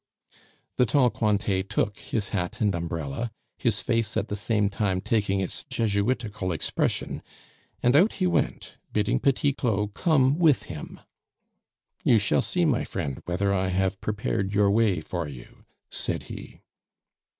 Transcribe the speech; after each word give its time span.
The 0.77 0.87
tall 0.87 1.11
Cointet 1.11 1.69
took 1.69 1.99
his 1.99 2.29
hat 2.29 2.59
and 2.59 2.73
umbrella, 2.73 3.29
his 3.59 3.81
face 3.81 4.17
at 4.17 4.29
the 4.29 4.35
same 4.35 4.67
time 4.67 4.99
taking 4.99 5.39
its 5.41 5.63
Jesuitical 5.65 6.51
expression, 6.51 7.21
and 7.83 7.95
out 7.95 8.13
he 8.13 8.25
went, 8.25 8.77
bidding 8.91 9.19
Petit 9.19 9.53
Claud 9.53 9.93
come 9.93 10.39
with 10.39 10.63
him. 10.63 10.99
"You 12.03 12.17
shall 12.17 12.41
see, 12.41 12.65
my 12.65 12.83
friend, 12.83 13.21
whether 13.25 13.53
I 13.53 13.67
have 13.67 14.01
prepared 14.01 14.55
your 14.55 14.71
way 14.71 15.01
for 15.01 15.27
you," 15.27 15.65
said 15.91 16.23
he. 16.23 16.61